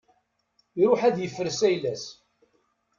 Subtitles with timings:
[0.81, 2.03] Iruḥ ad yefres ayla-s.